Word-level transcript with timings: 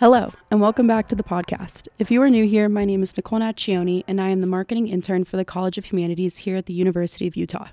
Hello, 0.00 0.32
and 0.50 0.62
welcome 0.62 0.86
back 0.86 1.08
to 1.08 1.14
the 1.14 1.22
podcast. 1.22 1.86
If 1.98 2.10
you 2.10 2.22
are 2.22 2.30
new 2.30 2.46
here, 2.46 2.70
my 2.70 2.86
name 2.86 3.02
is 3.02 3.14
Nicole 3.14 3.40
Naccioni, 3.40 4.02
and 4.08 4.18
I 4.18 4.30
am 4.30 4.40
the 4.40 4.46
marketing 4.46 4.88
intern 4.88 5.24
for 5.24 5.36
the 5.36 5.44
College 5.44 5.76
of 5.76 5.84
Humanities 5.84 6.38
here 6.38 6.56
at 6.56 6.64
the 6.64 6.72
University 6.72 7.26
of 7.26 7.36
Utah. 7.36 7.68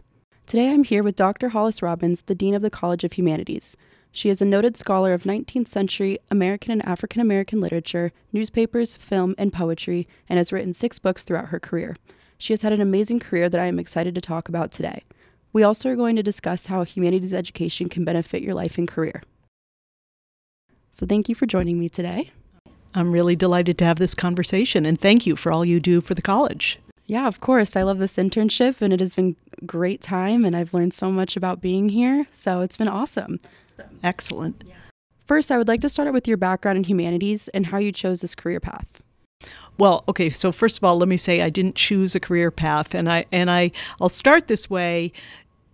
Today 0.46 0.70
I'm 0.70 0.84
here 0.84 1.04
with 1.04 1.16
Dr. 1.16 1.48
Hollis 1.48 1.82
Robbins, 1.82 2.24
the 2.24 2.36
Dean 2.36 2.54
of 2.54 2.62
the 2.62 2.70
College 2.70 3.06
of 3.06 3.14
Humanities. 3.14 3.78
She 4.12 4.28
is 4.28 4.42
a 4.42 4.46
noted 4.46 4.76
scholar 4.76 5.14
of 5.14 5.24
19th 5.24 5.70
century 5.70 6.20
American 6.30 6.74
and 6.74 6.86
African 6.86 7.22
American 7.22 7.62
literature, 7.62 8.12
newspapers, 8.34 8.98
film, 8.98 9.34
and 9.38 9.54
poetry, 9.54 10.06
and 10.28 10.36
has 10.36 10.52
written 10.52 10.74
six 10.74 11.00
books 11.00 11.24
throughout 11.24 11.48
her 11.48 11.62
career. 11.62 11.96
She 12.38 12.52
has 12.52 12.62
had 12.62 12.74
an 12.74 12.82
amazing 12.82 13.22
career 13.22 13.48
that 13.48 13.62
I 13.62 13.68
am 13.68 13.80
excited 13.80 14.14
to 14.16 14.20
talk 14.20 14.50
about 14.50 14.74
today. 14.74 15.04
We 15.54 15.64
also 15.64 15.92
are 15.92 15.96
going 15.96 16.18
to 16.18 16.24
discuss 16.24 16.66
how 16.66 16.84
humanities 16.84 17.34
education 17.34 17.88
can 17.88 18.04
benefit 18.04 18.44
your 18.44 18.54
life 18.54 18.78
and 18.78 18.86
career. 18.86 19.24
So 20.98 21.06
thank 21.06 21.30
you 21.30 21.36
for 21.36 21.46
joining 21.46 21.78
me 21.78 21.90
today. 21.90 22.32
I'm 22.96 23.12
really 23.12 23.36
delighted 23.36 23.78
to 23.78 23.86
have 23.86 24.00
this 24.00 24.16
conversation 24.16 24.84
and 24.84 25.00
thank 25.00 25.28
you 25.28 25.36
for 25.36 25.52
all 25.52 25.64
you 25.64 25.80
do 25.80 26.02
for 26.02 26.16
the 26.16 26.24
college. 26.24 26.80
Yeah, 27.06 27.28
of 27.28 27.40
course. 27.40 27.76
I 27.76 27.84
love 27.84 28.00
this 28.00 28.18
internship 28.18 28.82
and 28.82 28.92
it 28.92 29.00
has 29.00 29.14
been 29.14 29.36
a 29.62 29.66
great 29.66 30.02
time 30.02 30.44
and 30.44 30.56
I've 30.56 30.74
learned 30.74 30.96
so 30.96 31.12
much 31.12 31.38
about 31.38 31.62
being 31.62 31.90
here. 31.90 32.26
So 32.32 32.62
it's 32.62 32.78
been 32.78 32.88
awesome. 32.88 33.40
Excellent. 34.02 34.64
First, 35.28 35.52
I 35.52 35.60
would 35.60 35.68
like 35.68 35.82
to 35.82 35.90
start 35.90 36.08
out 36.08 36.16
with 36.16 36.28
your 36.28 36.36
background 36.36 36.80
in 36.80 36.84
humanities 36.84 37.48
and 37.50 37.68
how 37.68 37.78
you 37.78 37.92
chose 37.92 38.22
this 38.22 38.34
career 38.34 38.60
path. 38.60 39.04
Well, 39.78 40.04
okay, 40.10 40.32
so 40.32 40.52
first 40.52 40.78
of 40.78 40.84
all, 40.84 40.98
let 40.98 41.08
me 41.08 41.18
say 41.18 41.44
I 41.44 41.52
didn't 41.52 41.76
choose 41.76 42.16
a 42.16 42.20
career 42.20 42.50
path 42.50 42.96
and 42.96 43.08
I 43.08 43.26
and 43.32 43.52
I 43.52 43.70
I'll 44.02 44.10
start 44.10 44.48
this 44.48 44.68
way 44.68 45.12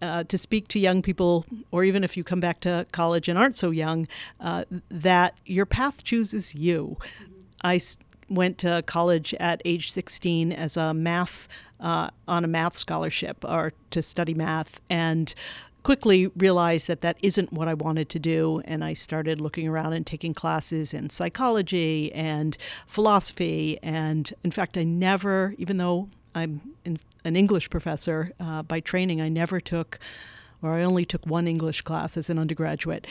uh, 0.03 0.23
to 0.25 0.37
speak 0.37 0.67
to 0.69 0.79
young 0.79 1.01
people, 1.01 1.45
or 1.71 1.83
even 1.83 2.03
if 2.03 2.17
you 2.17 2.23
come 2.23 2.39
back 2.39 2.59
to 2.61 2.85
college 2.91 3.29
and 3.29 3.39
aren't 3.39 3.57
so 3.57 3.71
young, 3.71 4.07
uh, 4.39 4.65
that 4.89 5.35
your 5.45 5.65
path 5.65 6.03
chooses 6.03 6.53
you. 6.53 6.97
Mm-hmm. 6.99 7.33
I 7.61 7.75
s- 7.75 7.97
went 8.29 8.57
to 8.59 8.83
college 8.85 9.33
at 9.35 9.61
age 9.65 9.91
16 9.91 10.51
as 10.51 10.75
a 10.77 10.93
math 10.93 11.47
uh, 11.79 12.09
on 12.27 12.43
a 12.43 12.47
math 12.47 12.77
scholarship 12.77 13.43
or 13.43 13.73
to 13.91 14.01
study 14.01 14.33
math, 14.33 14.81
and 14.89 15.33
quickly 15.83 16.27
realized 16.37 16.87
that 16.87 17.01
that 17.01 17.17
isn't 17.21 17.51
what 17.51 17.67
I 17.67 17.73
wanted 17.73 18.09
to 18.09 18.19
do. 18.19 18.61
And 18.65 18.83
I 18.83 18.93
started 18.93 19.41
looking 19.41 19.67
around 19.67 19.93
and 19.93 20.05
taking 20.05 20.33
classes 20.33 20.93
in 20.93 21.09
psychology 21.09 22.11
and 22.13 22.57
philosophy. 22.87 23.79
And 23.83 24.31
in 24.43 24.51
fact, 24.51 24.77
I 24.77 24.83
never, 24.83 25.55
even 25.57 25.77
though 25.77 26.09
I'm 26.33 26.61
in, 26.85 26.99
an 27.23 27.35
English 27.35 27.69
professor 27.69 28.31
uh, 28.39 28.63
by 28.63 28.79
training. 28.79 29.21
I 29.21 29.29
never 29.29 29.59
took, 29.59 29.99
or 30.61 30.73
I 30.73 30.83
only 30.83 31.05
took 31.05 31.25
one 31.25 31.47
English 31.47 31.81
class 31.81 32.17
as 32.17 32.29
an 32.29 32.39
undergraduate. 32.39 33.07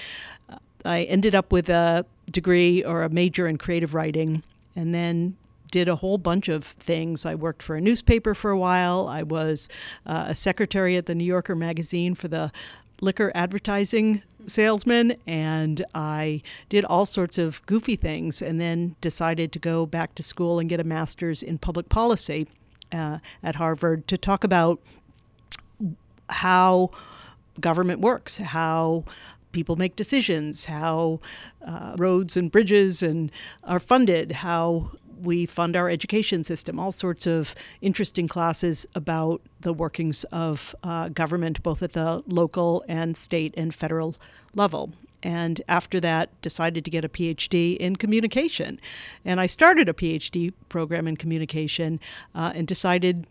Uh, 0.48 0.58
I 0.84 1.04
ended 1.04 1.34
up 1.34 1.52
with 1.52 1.68
a 1.68 2.04
degree 2.30 2.82
or 2.84 3.02
a 3.02 3.08
major 3.08 3.46
in 3.46 3.58
creative 3.58 3.94
writing, 3.94 4.42
and 4.74 4.94
then 4.94 5.36
did 5.70 5.88
a 5.88 5.96
whole 5.96 6.18
bunch 6.18 6.48
of 6.48 6.64
things. 6.64 7.24
I 7.24 7.34
worked 7.34 7.62
for 7.62 7.76
a 7.76 7.80
newspaper 7.80 8.34
for 8.34 8.50
a 8.50 8.58
while. 8.58 9.08
I 9.08 9.22
was 9.22 9.68
uh, 10.06 10.26
a 10.28 10.34
secretary 10.34 10.96
at 10.96 11.06
the 11.06 11.14
New 11.14 11.24
Yorker 11.24 11.56
magazine 11.56 12.14
for 12.14 12.28
the 12.28 12.52
liquor 13.00 13.32
advertising 13.34 14.22
salesman 14.46 15.14
and 15.26 15.84
I 15.94 16.42
did 16.68 16.84
all 16.84 17.04
sorts 17.04 17.38
of 17.38 17.64
goofy 17.66 17.96
things 17.96 18.42
and 18.42 18.60
then 18.60 18.96
decided 19.00 19.52
to 19.52 19.58
go 19.58 19.86
back 19.86 20.14
to 20.16 20.22
school 20.22 20.58
and 20.58 20.68
get 20.68 20.80
a 20.80 20.84
master's 20.84 21.42
in 21.42 21.58
public 21.58 21.88
policy 21.88 22.46
uh, 22.92 23.18
at 23.42 23.56
Harvard 23.56 24.06
to 24.08 24.16
talk 24.16 24.44
about 24.44 24.80
how 26.28 26.90
government 27.60 28.00
works, 28.00 28.38
how 28.38 29.04
people 29.52 29.76
make 29.76 29.96
decisions, 29.96 30.64
how 30.66 31.20
uh, 31.64 31.94
roads 31.98 32.36
and 32.36 32.50
bridges 32.50 33.02
and 33.02 33.30
are 33.64 33.80
funded, 33.80 34.32
how 34.32 34.90
we 35.22 35.46
fund 35.46 35.76
our 35.76 35.88
education 35.88 36.44
system, 36.44 36.78
all 36.78 36.92
sorts 36.92 37.26
of 37.26 37.54
interesting 37.80 38.28
classes 38.28 38.86
about 38.94 39.40
the 39.60 39.72
workings 39.72 40.24
of 40.24 40.74
uh, 40.82 41.08
government, 41.08 41.62
both 41.62 41.82
at 41.82 41.92
the 41.92 42.22
local 42.26 42.84
and 42.88 43.16
state 43.16 43.54
and 43.56 43.74
federal 43.74 44.16
level 44.54 44.90
and 45.22 45.62
after 45.68 46.00
that 46.00 46.28
decided 46.42 46.84
to 46.84 46.90
get 46.90 47.04
a 47.04 47.08
phd 47.08 47.76
in 47.76 47.94
communication 47.96 48.80
and 49.24 49.40
i 49.40 49.46
started 49.46 49.88
a 49.88 49.92
phd 49.92 50.52
program 50.68 51.06
in 51.06 51.16
communication 51.16 52.00
uh, 52.34 52.52
and 52.54 52.66
decided 52.66 53.26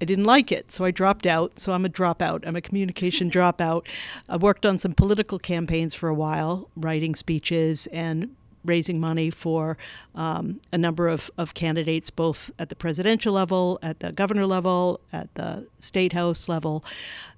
I 0.00 0.04
didn't 0.04 0.24
like 0.24 0.52
it, 0.52 0.70
so 0.70 0.84
I 0.84 0.92
dropped 0.92 1.26
out. 1.26 1.58
So 1.58 1.72
I'm 1.72 1.84
a 1.84 1.88
dropout. 1.88 2.46
I'm 2.46 2.56
a 2.56 2.60
communication 2.60 3.30
dropout. 3.32 3.86
I 4.28 4.36
worked 4.36 4.64
on 4.64 4.78
some 4.78 4.92
political 4.92 5.38
campaigns 5.38 5.94
for 5.94 6.08
a 6.08 6.14
while, 6.14 6.70
writing 6.76 7.14
speeches 7.14 7.88
and 7.88 8.34
raising 8.64 9.00
money 9.00 9.30
for 9.30 9.76
um, 10.14 10.60
a 10.72 10.78
number 10.78 11.08
of, 11.08 11.30
of 11.38 11.54
candidates, 11.54 12.10
both 12.10 12.50
at 12.58 12.68
the 12.68 12.76
presidential 12.76 13.32
level, 13.32 13.78
at 13.82 14.00
the 14.00 14.12
governor 14.12 14.46
level, 14.46 15.00
at 15.12 15.32
the 15.34 15.68
state 15.80 16.12
house 16.12 16.48
level, 16.48 16.84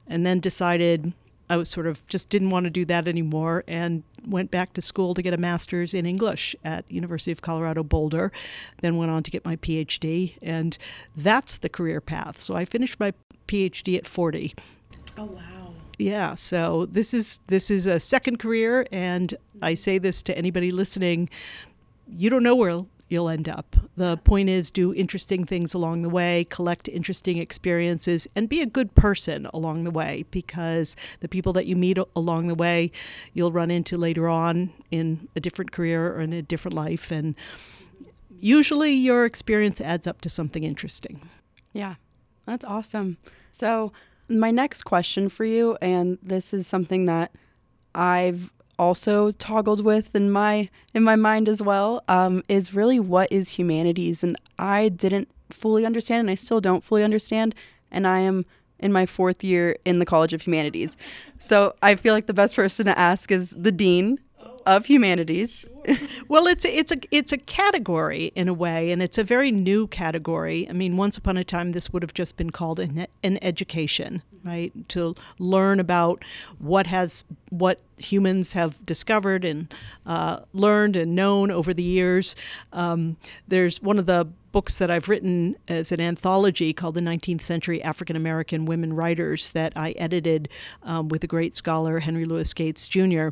and 0.06 0.26
then 0.26 0.40
decided 0.40 1.12
I 1.50 1.56
was 1.56 1.68
sort 1.68 1.88
of 1.88 2.06
just 2.06 2.30
didn't 2.30 2.50
want 2.50 2.64
to 2.64 2.70
do 2.70 2.84
that 2.84 3.08
anymore 3.08 3.64
and 3.66 4.04
went 4.26 4.52
back 4.52 4.72
to 4.74 4.82
school 4.82 5.14
to 5.14 5.22
get 5.22 5.34
a 5.34 5.36
master's 5.36 5.94
in 5.94 6.06
English 6.06 6.54
at 6.64 6.84
University 6.88 7.32
of 7.32 7.42
Colorado 7.42 7.82
Boulder, 7.82 8.30
then 8.82 8.96
went 8.96 9.10
on 9.10 9.24
to 9.24 9.32
get 9.32 9.44
my 9.44 9.56
PhD 9.56 10.34
and 10.40 10.78
that's 11.16 11.56
the 11.56 11.68
career 11.68 12.00
path. 12.00 12.40
So 12.40 12.54
I 12.54 12.64
finished 12.64 13.00
my 13.00 13.14
PhD 13.48 13.98
at 13.98 14.06
40. 14.06 14.54
Oh 15.18 15.24
wow. 15.24 15.59
Yeah, 16.00 16.34
so 16.34 16.86
this 16.86 17.12
is 17.12 17.40
this 17.48 17.70
is 17.70 17.86
a 17.86 18.00
second 18.00 18.38
career 18.38 18.86
and 18.90 19.34
I 19.60 19.74
say 19.74 19.98
this 19.98 20.22
to 20.22 20.36
anybody 20.36 20.70
listening, 20.70 21.28
you 22.08 22.30
don't 22.30 22.42
know 22.42 22.56
where 22.56 22.86
you'll 23.10 23.28
end 23.28 23.50
up. 23.50 23.76
The 23.96 24.16
point 24.16 24.48
is 24.48 24.70
do 24.70 24.94
interesting 24.94 25.44
things 25.44 25.74
along 25.74 26.00
the 26.00 26.08
way, 26.08 26.46
collect 26.48 26.88
interesting 26.88 27.36
experiences, 27.36 28.26
and 28.34 28.48
be 28.48 28.62
a 28.62 28.66
good 28.66 28.94
person 28.94 29.46
along 29.52 29.84
the 29.84 29.90
way 29.90 30.24
because 30.30 30.96
the 31.20 31.28
people 31.28 31.52
that 31.52 31.66
you 31.66 31.76
meet 31.76 31.98
along 32.16 32.46
the 32.46 32.54
way, 32.54 32.92
you'll 33.34 33.52
run 33.52 33.70
into 33.70 33.98
later 33.98 34.26
on 34.26 34.72
in 34.90 35.28
a 35.36 35.40
different 35.40 35.70
career 35.70 36.14
or 36.14 36.22
in 36.22 36.32
a 36.32 36.40
different 36.40 36.74
life. 36.74 37.10
And 37.10 37.34
usually 38.38 38.94
your 38.94 39.26
experience 39.26 39.82
adds 39.82 40.06
up 40.06 40.22
to 40.22 40.30
something 40.30 40.64
interesting. 40.64 41.28
Yeah, 41.74 41.96
that's 42.46 42.64
awesome. 42.64 43.18
So, 43.52 43.92
my 44.38 44.50
next 44.50 44.84
question 44.84 45.28
for 45.28 45.44
you, 45.44 45.76
and 45.80 46.18
this 46.22 46.54
is 46.54 46.66
something 46.66 47.06
that 47.06 47.32
I've 47.94 48.52
also 48.80 49.30
toggled 49.32 49.84
with 49.84 50.16
in 50.16 50.30
my 50.30 50.68
in 50.94 51.04
my 51.04 51.14
mind 51.14 51.50
as 51.50 51.62
well 51.62 52.02
um, 52.08 52.42
is 52.48 52.72
really 52.72 52.98
what 52.98 53.30
is 53.30 53.50
humanities? 53.50 54.24
And 54.24 54.36
i 54.58 54.88
didn't 54.88 55.28
fully 55.50 55.84
understand 55.84 56.20
and 56.20 56.30
i 56.30 56.34
still 56.34 56.60
don't 56.60 56.82
fully 56.82 57.02
understand 57.02 57.54
and 57.90 58.06
i 58.06 58.20
am 58.20 58.46
in 58.78 58.92
my 58.92 59.04
fourth 59.04 59.44
year 59.44 59.76
in 59.84 59.98
the 59.98 60.06
college 60.06 60.32
of 60.32 60.40
humanities. 60.42 60.96
So 61.38 61.74
i 61.82 61.94
feel 61.94 62.14
like 62.14 62.26
the 62.26 62.34
best 62.34 62.56
person 62.56 62.86
to 62.86 62.98
ask 62.98 63.30
is 63.30 63.50
the 63.50 63.72
dean 63.72 64.18
of 64.66 64.86
humanities. 64.86 65.64
well, 66.28 66.46
it's 66.46 66.64
a, 66.64 66.78
it's 66.78 66.92
a 66.92 66.96
it's 67.10 67.32
a 67.32 67.38
category 67.38 68.32
in 68.34 68.48
a 68.48 68.54
way, 68.54 68.90
and 68.90 69.02
it's 69.02 69.18
a 69.18 69.24
very 69.24 69.50
new 69.50 69.86
category. 69.86 70.68
I 70.68 70.72
mean, 70.72 70.96
once 70.96 71.16
upon 71.16 71.36
a 71.36 71.44
time, 71.44 71.72
this 71.72 71.92
would 71.92 72.02
have 72.02 72.14
just 72.14 72.36
been 72.36 72.50
called 72.50 72.80
an, 72.80 73.06
an 73.22 73.38
education, 73.42 74.22
right? 74.44 74.72
To 74.90 75.14
learn 75.38 75.80
about 75.80 76.24
what 76.58 76.86
has 76.86 77.24
what 77.50 77.80
humans 77.98 78.52
have 78.52 78.84
discovered 78.84 79.44
and 79.44 79.72
uh, 80.06 80.40
learned 80.52 80.96
and 80.96 81.14
known 81.14 81.50
over 81.50 81.74
the 81.74 81.82
years. 81.82 82.36
Um, 82.72 83.16
there's 83.48 83.82
one 83.82 83.98
of 83.98 84.06
the 84.06 84.28
books 84.52 84.78
that 84.78 84.90
I've 84.90 85.08
written 85.08 85.56
as 85.68 85.92
an 85.92 86.00
anthology 86.00 86.72
called 86.72 86.94
The 86.94 87.00
19th 87.00 87.42
Century 87.42 87.82
African 87.82 88.16
American 88.16 88.64
Women 88.64 88.92
Writers 88.92 89.50
that 89.50 89.72
I 89.76 89.92
edited 89.92 90.48
um, 90.82 91.08
with 91.08 91.20
the 91.20 91.26
great 91.26 91.54
scholar 91.54 92.00
Henry 92.00 92.24
Louis 92.24 92.52
Gates 92.52 92.88
Jr. 92.88 93.28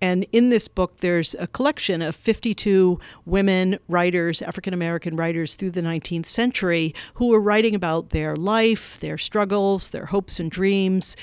And 0.00 0.26
in 0.32 0.50
this 0.50 0.68
book, 0.68 0.98
there's 0.98 1.34
a 1.38 1.46
collection 1.46 2.02
of 2.02 2.14
52 2.14 3.00
women 3.24 3.78
writers, 3.88 4.42
African 4.42 4.74
American 4.74 5.16
writers 5.16 5.54
through 5.54 5.70
the 5.70 5.82
19th 5.82 6.26
century, 6.26 6.94
who 7.14 7.28
were 7.28 7.40
writing 7.40 7.74
about 7.74 8.10
their 8.10 8.36
life, 8.36 9.00
their 9.00 9.16
struggles, 9.16 9.90
their 9.90 10.06
hopes 10.06 10.38
and 10.38 10.50
dreams. 10.50 11.16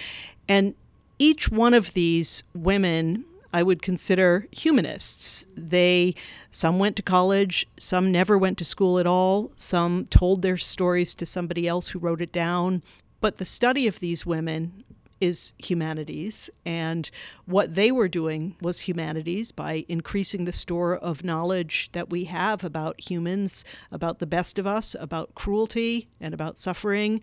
And 0.48 0.74
each 1.20 1.50
one 1.50 1.74
of 1.74 1.94
these 1.94 2.44
women 2.56 3.26
I 3.54 3.64
would 3.64 3.82
consider 3.82 4.48
humanists. 4.52 5.46
They 5.56 6.16
some 6.50 6.80
went 6.80 6.96
to 6.98 7.04
college, 7.04 7.68
some 7.78 8.12
never 8.12 8.38
went 8.38 8.58
to 8.60 8.66
school 8.66 8.98
at 8.98 9.08
all, 9.08 9.52
some 9.56 10.06
told 10.06 10.42
their 10.42 10.58
stories 10.58 11.14
to 11.16 11.26
somebody 11.26 11.68
else 11.68 11.90
who 11.90 12.00
wrote 12.00 12.22
it 12.22 12.32
down. 12.32 12.82
But 13.20 13.38
the 13.38 13.46
study 13.46 13.88
of 13.88 14.00
these 14.00 14.26
women 14.26 14.84
is 15.22 15.54
humanities. 15.60 16.50
And 16.66 17.10
what 17.46 17.76
they 17.76 17.92
were 17.92 18.10
doing 18.10 18.56
was 18.62 18.82
humanities 18.82 19.52
by 19.52 19.86
increasing 19.88 20.46
the 20.46 20.52
store 20.52 20.98
of 20.98 21.24
knowledge 21.24 21.92
that 21.94 22.10
we 22.10 22.26
have 22.26 22.64
about 22.64 23.00
humans, 23.00 23.64
about 23.92 24.20
the 24.20 24.28
best 24.28 24.60
of 24.60 24.68
us, 24.68 24.96
about 25.00 25.36
cruelty, 25.36 26.10
and 26.20 26.34
about 26.34 26.58
suffering. 26.58 27.22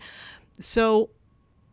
So, 0.60 1.10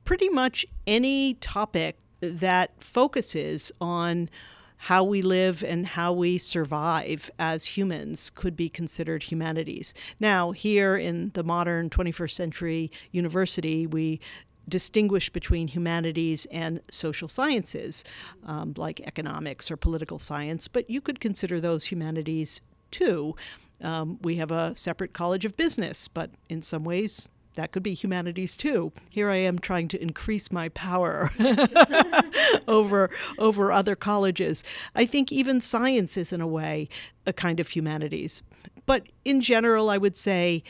pretty 0.04 0.30
much 0.30 0.66
any 0.86 1.36
topic 1.36 1.98
that 2.20 2.72
focuses 2.84 3.72
on 3.80 4.30
how 4.78 5.04
we 5.04 5.22
live 5.22 5.64
and 5.64 5.88
how 5.88 6.14
we 6.14 6.38
survive 6.38 7.32
as 7.40 7.66
humans 7.66 8.30
could 8.30 8.56
be 8.56 8.70
considered 8.70 9.24
humanities. 9.24 9.94
Now, 10.20 10.52
here 10.52 10.96
in 10.96 11.32
the 11.34 11.44
modern 11.44 11.90
21st 11.90 12.32
century 12.32 12.92
university, 13.12 13.88
we 13.88 14.20
distinguish 14.68 15.30
between 15.30 15.68
humanities 15.68 16.46
and 16.52 16.82
social 16.92 17.28
sciences, 17.28 18.04
um, 18.46 18.74
like 18.78 19.00
economics 19.02 19.70
or 19.70 19.78
political 19.78 20.20
science, 20.20 20.68
but 20.68 20.90
you 20.90 21.02
could 21.02 21.20
consider 21.20 21.60
those 21.60 21.86
humanities 21.86 22.62
too. 22.92 23.36
Um, 23.82 24.20
we 24.22 24.36
have 24.36 24.52
a 24.52 24.76
separate 24.76 25.14
College 25.14 25.46
of 25.46 25.58
Business, 25.58 26.08
but 26.08 26.32
in 26.50 26.62
some 26.62 26.84
ways, 26.84 27.30
that 27.56 27.72
could 27.72 27.84
be 27.84 27.94
humanities 27.94 28.58
too. 28.58 28.92
Here 29.10 29.30
I 29.30 29.38
am 29.38 29.60
trying 29.60 29.88
to 29.90 30.02
increase 30.02 30.52
my 30.52 30.70
power 30.70 31.32
over 32.68 33.10
over 33.38 33.72
other 33.72 33.96
colleges. 33.96 34.64
I 34.94 35.06
think 35.06 35.32
even 35.32 35.62
science 35.62 36.18
is 36.18 36.32
in 36.34 36.42
a 36.42 36.48
way 36.48 36.90
a 37.26 37.34
kind 37.34 37.60
of 37.60 37.70
humanities. 37.70 38.44
But 38.86 39.08
in 39.24 39.42
general, 39.42 39.90
I 39.90 39.98
would 39.98 40.18
say, 40.18 40.64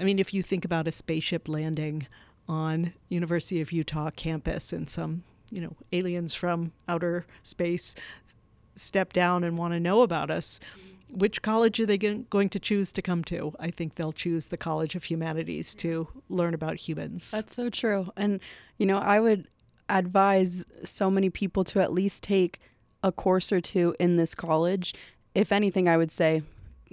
I 0.00 0.04
mean, 0.04 0.18
if 0.18 0.32
you 0.32 0.42
think 0.42 0.64
about 0.64 0.88
a 0.88 0.92
spaceship 0.92 1.48
landing 1.48 2.06
on 2.48 2.92
University 3.08 3.60
of 3.60 3.72
Utah 3.72 4.10
campus 4.10 4.72
and 4.72 4.88
some, 4.88 5.22
you 5.50 5.60
know, 5.60 5.74
aliens 5.92 6.34
from 6.34 6.72
outer 6.88 7.26
space 7.42 7.94
step 8.74 9.12
down 9.12 9.44
and 9.44 9.58
want 9.58 9.74
to 9.74 9.80
know 9.80 10.02
about 10.02 10.30
us, 10.30 10.60
which 11.10 11.42
college 11.42 11.78
are 11.78 11.86
they 11.86 11.98
going 11.98 12.48
to 12.48 12.58
choose 12.58 12.90
to 12.92 13.02
come 13.02 13.22
to? 13.24 13.52
I 13.60 13.70
think 13.70 13.94
they'll 13.94 14.12
choose 14.12 14.46
the 14.46 14.56
College 14.56 14.94
of 14.94 15.04
Humanities 15.04 15.74
to 15.76 16.08
learn 16.30 16.54
about 16.54 16.76
humans. 16.76 17.30
That's 17.30 17.54
so 17.54 17.68
true. 17.68 18.10
And, 18.16 18.40
you 18.78 18.86
know, 18.86 18.98
I 18.98 19.20
would 19.20 19.46
advise 19.88 20.64
so 20.84 21.10
many 21.10 21.28
people 21.28 21.64
to 21.64 21.80
at 21.80 21.92
least 21.92 22.22
take 22.22 22.60
a 23.02 23.12
course 23.12 23.52
or 23.52 23.60
two 23.60 23.94
in 24.00 24.16
this 24.16 24.34
college. 24.34 24.94
If 25.34 25.52
anything, 25.52 25.86
I 25.86 25.98
would 25.98 26.10
say 26.10 26.42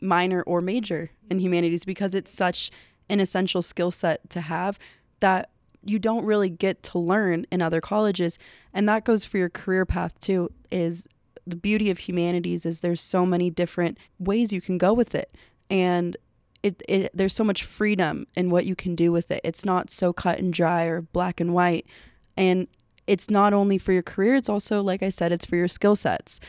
minor 0.02 0.42
or 0.42 0.60
major 0.60 1.12
in 1.30 1.40
humanities 1.40 1.86
because 1.86 2.14
it's 2.14 2.34
such 2.34 2.72
an 3.08 3.20
essential 3.20 3.62
skill 3.62 3.92
set 3.92 4.30
to 4.32 4.42
have 4.42 4.78
that 5.20 5.50
you 5.84 6.00
don't 6.00 6.26
really 6.26 6.50
get 6.50 6.84
to 6.84 7.00
learn 7.00 7.46
in 7.52 7.62
other 7.62 7.82
colleges. 7.82 8.38
And 8.74 8.88
that 8.90 9.06
goes 9.06 9.26
for 9.26 9.38
your 9.38 9.50
career 9.50 9.86
path 9.86 10.20
too, 10.20 10.52
is 10.72 11.08
the 11.48 11.56
beauty 11.56 11.90
of 11.90 12.00
humanities 12.00 12.66
is 12.66 12.82
there's 12.82 13.02
so 13.02 13.26
many 13.26 13.50
different 13.50 13.98
ways 14.20 14.54
you 14.54 14.62
can 14.62 14.78
go 14.78 14.94
with 14.94 15.16
it. 15.16 15.34
And 15.70 16.16
it, 16.62 16.84
it 16.88 17.12
there's 17.14 17.34
so 17.34 17.44
much 17.44 17.64
freedom 17.64 18.28
in 18.36 18.50
what 18.50 18.66
you 18.66 18.76
can 18.76 18.96
do 18.96 19.12
with 19.12 19.32
it. 19.32 19.42
It's 19.44 19.66
not 19.66 19.90
so 19.90 20.12
cut 20.14 20.40
and 20.40 20.54
dry 20.54 20.84
or 20.84 21.02
black 21.02 21.40
and 21.40 21.54
white. 21.54 21.86
And 22.36 22.68
it's 23.08 23.30
not 23.30 23.54
only 23.54 23.78
for 23.78 23.92
your 23.92 24.04
career, 24.04 24.36
it's 24.36 24.50
also, 24.50 24.82
like 24.82 25.02
I 25.02 25.10
said, 25.10 25.32
it's 25.32 25.46
for 25.46 25.56
your 25.56 25.68
skill 25.68 25.96
sets. 25.96 26.40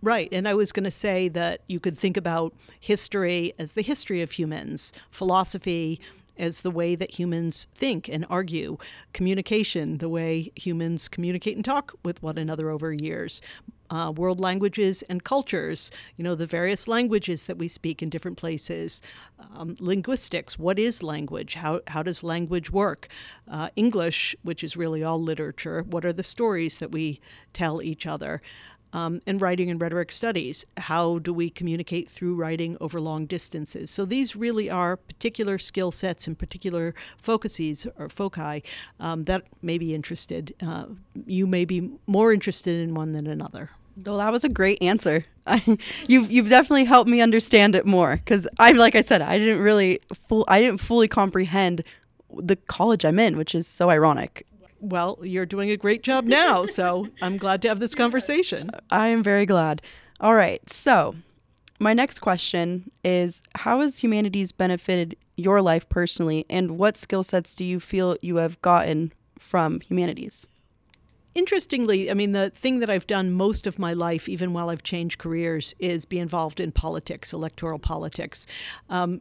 Right. 0.00 0.28
And 0.32 0.48
I 0.48 0.54
was 0.54 0.72
going 0.72 0.84
to 0.84 0.90
say 0.90 1.28
that 1.28 1.62
you 1.66 1.80
could 1.80 1.98
think 1.98 2.16
about 2.16 2.54
history 2.80 3.52
as 3.58 3.72
the 3.72 3.82
history 3.82 4.22
of 4.22 4.32
humans, 4.32 4.92
philosophy 5.10 6.00
as 6.38 6.60
the 6.60 6.70
way 6.70 6.94
that 6.94 7.18
humans 7.18 7.66
think 7.74 8.08
and 8.08 8.24
argue, 8.30 8.78
communication, 9.12 9.98
the 9.98 10.08
way 10.08 10.52
humans 10.54 11.08
communicate 11.08 11.56
and 11.56 11.64
talk 11.64 11.92
with 12.04 12.22
one 12.22 12.38
another 12.38 12.70
over 12.70 12.92
years, 12.92 13.42
uh, 13.90 14.12
world 14.14 14.40
languages 14.40 15.02
and 15.08 15.24
cultures, 15.24 15.90
you 16.16 16.24
know, 16.24 16.34
the 16.34 16.46
various 16.46 16.86
languages 16.88 17.46
that 17.46 17.58
we 17.58 17.68
speak 17.68 18.02
in 18.02 18.08
different 18.08 18.36
places, 18.36 19.02
um, 19.54 19.74
linguistics, 19.80 20.58
what 20.58 20.78
is 20.78 21.02
language? 21.02 21.54
How, 21.54 21.80
how 21.86 22.02
does 22.02 22.22
language 22.22 22.70
work? 22.70 23.08
Uh, 23.50 23.70
English, 23.76 24.36
which 24.42 24.62
is 24.62 24.76
really 24.76 25.02
all 25.02 25.20
literature, 25.20 25.82
what 25.82 26.04
are 26.04 26.12
the 26.12 26.22
stories 26.22 26.78
that 26.78 26.92
we 26.92 27.20
tell 27.52 27.80
each 27.82 28.06
other? 28.06 28.42
Um, 28.94 29.20
and 29.26 29.40
writing 29.40 29.70
and 29.70 29.80
rhetoric 29.80 30.10
studies. 30.10 30.64
How 30.78 31.18
do 31.18 31.32
we 31.32 31.50
communicate 31.50 32.08
through 32.08 32.36
writing 32.36 32.78
over 32.80 33.00
long 33.00 33.26
distances? 33.26 33.90
So 33.90 34.06
these 34.06 34.34
really 34.34 34.70
are 34.70 34.96
particular 34.96 35.58
skill 35.58 35.92
sets 35.92 36.26
and 36.26 36.38
particular 36.38 36.94
focuses 37.18 37.86
or 37.98 38.08
foci 38.08 38.62
um, 38.98 39.24
that 39.24 39.42
may 39.60 39.76
be 39.76 39.94
interested. 39.94 40.54
Uh, 40.62 40.86
you 41.26 41.46
may 41.46 41.66
be 41.66 41.90
more 42.06 42.32
interested 42.32 42.80
in 42.80 42.94
one 42.94 43.12
than 43.12 43.26
another. 43.26 43.70
Well, 44.04 44.18
that 44.18 44.32
was 44.32 44.44
a 44.44 44.48
great 44.48 44.82
answer. 44.82 45.24
you've 46.06 46.30
you've 46.30 46.48
definitely 46.48 46.84
helped 46.84 47.10
me 47.10 47.20
understand 47.20 47.74
it 47.74 47.86
more 47.86 48.16
because 48.16 48.46
I'm 48.58 48.76
like 48.76 48.94
I 48.94 49.00
said, 49.00 49.22
I 49.22 49.38
didn't 49.38 49.60
really 49.60 50.00
full 50.28 50.44
I 50.48 50.60
didn't 50.60 50.78
fully 50.78 51.08
comprehend 51.08 51.82
the 52.36 52.56
college 52.56 53.04
I'm 53.04 53.18
in, 53.18 53.36
which 53.36 53.54
is 53.54 53.66
so 53.66 53.90
ironic. 53.90 54.46
Well, 54.80 55.18
you're 55.22 55.46
doing 55.46 55.70
a 55.70 55.76
great 55.76 56.02
job 56.02 56.24
now, 56.24 56.66
so 56.78 57.08
I'm 57.20 57.36
glad 57.36 57.62
to 57.62 57.68
have 57.68 57.80
this 57.80 57.94
conversation. 57.94 58.70
I 58.90 59.08
am 59.08 59.22
very 59.22 59.46
glad. 59.46 59.82
All 60.20 60.34
right, 60.34 60.68
so 60.68 61.14
my 61.78 61.94
next 61.94 62.20
question 62.20 62.90
is: 63.04 63.42
How 63.54 63.80
has 63.80 64.02
humanities 64.02 64.52
benefited 64.52 65.16
your 65.36 65.62
life 65.62 65.88
personally, 65.88 66.44
and 66.50 66.78
what 66.78 66.96
skill 66.96 67.22
sets 67.22 67.54
do 67.54 67.64
you 67.64 67.80
feel 67.80 68.16
you 68.20 68.36
have 68.36 68.60
gotten 68.62 69.12
from 69.38 69.80
humanities? 69.80 70.46
interestingly, 71.38 72.10
I 72.10 72.14
mean, 72.14 72.32
the 72.32 72.50
thing 72.50 72.80
that 72.80 72.90
I've 72.90 73.06
done 73.06 73.32
most 73.32 73.66
of 73.66 73.78
my 73.78 73.92
life, 73.92 74.28
even 74.28 74.52
while 74.52 74.70
I've 74.70 74.82
changed 74.82 75.18
careers, 75.18 75.74
is 75.78 76.04
be 76.04 76.18
involved 76.18 76.58
in 76.58 76.72
politics, 76.72 77.32
electoral 77.32 77.78
politics. 77.78 78.46
Um, 78.90 79.20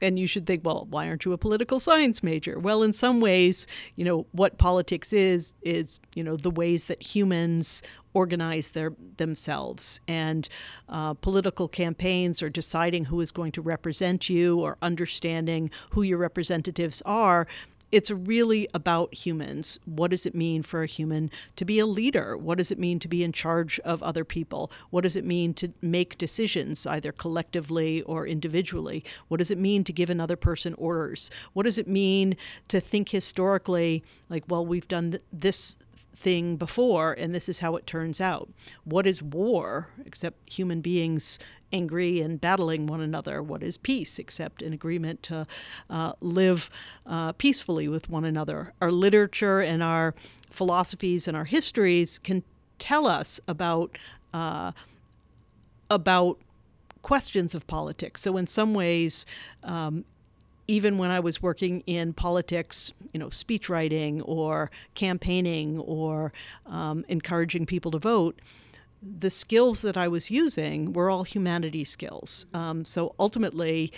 and 0.00 0.18
you 0.18 0.26
should 0.26 0.46
think, 0.46 0.64
well, 0.64 0.86
why 0.90 1.08
aren't 1.08 1.24
you 1.24 1.32
a 1.32 1.38
political 1.38 1.80
science 1.80 2.22
major? 2.22 2.58
Well, 2.58 2.82
in 2.82 2.92
some 2.92 3.20
ways, 3.20 3.66
you 3.96 4.04
know, 4.04 4.26
what 4.32 4.58
politics 4.58 5.12
is, 5.12 5.54
is, 5.62 6.00
you 6.14 6.24
know, 6.24 6.36
the 6.36 6.50
ways 6.50 6.84
that 6.84 7.02
humans 7.02 7.82
organize 8.14 8.70
their 8.70 8.92
themselves 9.16 10.00
and 10.06 10.48
uh, 10.88 11.14
political 11.14 11.68
campaigns 11.68 12.42
or 12.42 12.48
deciding 12.48 13.06
who 13.06 13.20
is 13.20 13.32
going 13.32 13.52
to 13.52 13.60
represent 13.60 14.30
you 14.30 14.60
or 14.60 14.78
understanding 14.82 15.68
who 15.90 16.02
your 16.02 16.18
representatives 16.18 17.02
are 17.04 17.46
it's 17.94 18.10
really 18.10 18.66
about 18.74 19.14
humans. 19.14 19.78
What 19.84 20.10
does 20.10 20.26
it 20.26 20.34
mean 20.34 20.64
for 20.64 20.82
a 20.82 20.86
human 20.86 21.30
to 21.54 21.64
be 21.64 21.78
a 21.78 21.86
leader? 21.86 22.36
What 22.36 22.58
does 22.58 22.72
it 22.72 22.78
mean 22.78 22.98
to 22.98 23.06
be 23.06 23.22
in 23.22 23.30
charge 23.30 23.78
of 23.84 24.02
other 24.02 24.24
people? 24.24 24.72
What 24.90 25.02
does 25.02 25.14
it 25.14 25.24
mean 25.24 25.54
to 25.54 25.72
make 25.80 26.18
decisions, 26.18 26.88
either 26.88 27.12
collectively 27.12 28.02
or 28.02 28.26
individually? 28.26 29.04
What 29.28 29.36
does 29.36 29.52
it 29.52 29.58
mean 29.58 29.84
to 29.84 29.92
give 29.92 30.10
another 30.10 30.34
person 30.34 30.74
orders? 30.74 31.30
What 31.52 31.62
does 31.62 31.78
it 31.78 31.86
mean 31.86 32.36
to 32.66 32.80
think 32.80 33.10
historically, 33.10 34.02
like, 34.28 34.42
well, 34.48 34.66
we've 34.66 34.88
done 34.88 35.12
th- 35.12 35.22
this 35.32 35.76
thing 36.16 36.56
before 36.56 37.12
and 37.12 37.32
this 37.32 37.48
is 37.48 37.60
how 37.60 37.76
it 37.76 37.86
turns 37.86 38.20
out? 38.20 38.48
What 38.82 39.06
is 39.06 39.22
war, 39.22 39.86
except 40.04 40.52
human 40.52 40.80
beings 40.80 41.38
angry 41.74 42.20
and 42.20 42.40
battling 42.40 42.86
one 42.86 43.00
another. 43.00 43.42
What 43.42 43.62
is 43.62 43.76
peace 43.76 44.18
except 44.18 44.62
an 44.62 44.72
agreement 44.72 45.22
to 45.24 45.46
uh, 45.90 46.12
live 46.20 46.70
uh, 47.04 47.32
peacefully 47.32 47.88
with 47.88 48.08
one 48.08 48.24
another? 48.24 48.72
Our 48.80 48.92
literature 48.92 49.60
and 49.60 49.82
our 49.82 50.14
philosophies 50.50 51.26
and 51.26 51.36
our 51.36 51.44
histories 51.44 52.18
can 52.18 52.44
tell 52.78 53.06
us 53.06 53.40
about 53.48 53.98
uh, 54.32 54.72
about 55.90 56.38
questions 57.02 57.54
of 57.54 57.66
politics. 57.66 58.22
So 58.22 58.36
in 58.36 58.46
some 58.46 58.72
ways. 58.72 59.26
Um, 59.62 60.04
even 60.66 60.96
when 60.96 61.10
I 61.10 61.20
was 61.20 61.42
working 61.42 61.82
in 61.86 62.14
politics, 62.14 62.90
you 63.12 63.20
know, 63.20 63.28
speech 63.28 63.68
writing 63.68 64.22
or 64.22 64.70
campaigning 64.94 65.78
or 65.78 66.32
um, 66.64 67.04
encouraging 67.06 67.66
people 67.66 67.90
to 67.90 67.98
vote, 67.98 68.40
the 69.18 69.30
skills 69.30 69.82
that 69.82 69.96
I 69.96 70.08
was 70.08 70.30
using 70.30 70.92
were 70.92 71.10
all 71.10 71.24
humanity 71.24 71.84
skills. 71.84 72.46
Um, 72.54 72.84
so 72.84 73.14
ultimately, 73.18 73.92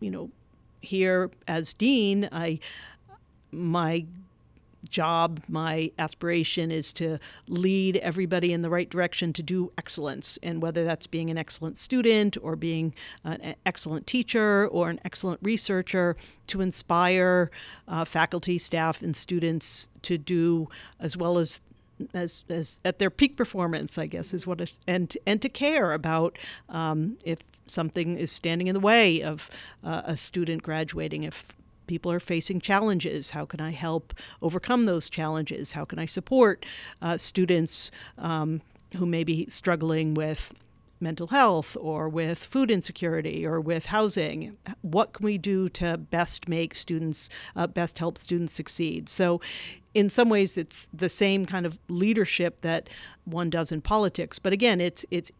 you 0.00 0.10
know, 0.10 0.30
here 0.80 1.30
as 1.46 1.74
dean, 1.74 2.28
I 2.32 2.58
my 3.52 4.06
job, 4.88 5.40
my 5.48 5.90
aspiration 5.98 6.70
is 6.70 6.92
to 6.94 7.18
lead 7.48 7.96
everybody 7.98 8.52
in 8.52 8.62
the 8.62 8.70
right 8.70 8.88
direction 8.88 9.32
to 9.34 9.42
do 9.42 9.70
excellence. 9.76 10.38
And 10.42 10.62
whether 10.62 10.84
that's 10.84 11.06
being 11.06 11.30
an 11.30 11.38
excellent 11.38 11.78
student 11.78 12.36
or 12.42 12.56
being 12.56 12.94
an 13.24 13.54
excellent 13.66 14.06
teacher 14.06 14.66
or 14.68 14.90
an 14.90 15.00
excellent 15.04 15.40
researcher, 15.42 16.16
to 16.48 16.60
inspire 16.60 17.50
uh, 17.86 18.04
faculty, 18.04 18.58
staff, 18.58 19.02
and 19.02 19.14
students 19.14 19.88
to 20.02 20.18
do 20.18 20.68
as 20.98 21.16
well 21.16 21.38
as 21.38 21.60
as, 22.14 22.44
as 22.48 22.80
at 22.84 22.98
their 22.98 23.10
peak 23.10 23.36
performance, 23.36 23.98
I 23.98 24.06
guess 24.06 24.34
is 24.34 24.46
what 24.46 24.60
it's, 24.60 24.80
and 24.86 25.16
and 25.26 25.40
to 25.42 25.48
care 25.48 25.92
about 25.92 26.38
um, 26.68 27.18
if 27.24 27.38
something 27.66 28.16
is 28.16 28.32
standing 28.32 28.66
in 28.66 28.74
the 28.74 28.80
way 28.80 29.22
of 29.22 29.50
uh, 29.84 30.02
a 30.04 30.16
student 30.16 30.62
graduating, 30.62 31.24
if 31.24 31.48
people 31.86 32.12
are 32.12 32.20
facing 32.20 32.60
challenges, 32.60 33.32
how 33.32 33.44
can 33.44 33.60
I 33.60 33.72
help 33.72 34.14
overcome 34.42 34.84
those 34.84 35.10
challenges? 35.10 35.72
How 35.72 35.84
can 35.84 35.98
I 35.98 36.06
support 36.06 36.64
uh, 37.02 37.18
students 37.18 37.90
um, 38.16 38.62
who 38.96 39.06
may 39.06 39.24
be 39.24 39.46
struggling 39.48 40.14
with 40.14 40.52
mental 41.00 41.28
health 41.28 41.76
or 41.80 42.08
with 42.08 42.38
food 42.38 42.70
insecurity 42.70 43.46
or 43.46 43.60
with 43.60 43.86
housing. 43.86 44.56
What 44.82 45.12
can 45.12 45.24
we 45.24 45.38
do 45.38 45.68
to 45.70 45.96
best 45.96 46.48
make 46.48 46.74
students, 46.74 47.30
uh, 47.56 47.66
best 47.66 47.98
help 47.98 48.18
students 48.18 48.52
succeed? 48.52 49.08
So, 49.08 49.40
in 49.92 50.08
some 50.08 50.28
ways, 50.28 50.56
it's 50.56 50.86
the 50.94 51.08
same 51.08 51.46
kind 51.46 51.66
of 51.66 51.78
leadership 51.88 52.60
that 52.60 52.88
one 53.24 53.50
does 53.50 53.72
in 53.72 53.80
politics. 53.80 54.38
But 54.38 54.52
again, 54.52 54.80
it's 54.80 55.04
it's 55.10 55.32